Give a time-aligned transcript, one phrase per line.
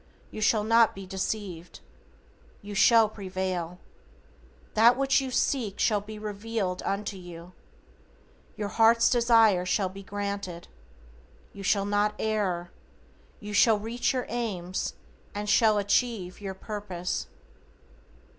[0.31, 1.79] You shall not be deceived.
[2.63, 3.77] You shall prevail.
[4.73, 7.53] That which you seek shall be revealed unto you.
[8.57, 10.67] Your heart's desire shall be granted.
[11.53, 12.71] You shall not err.
[13.39, 14.95] You shall reach your aims,
[15.35, 17.27] and shall achieve your purpose.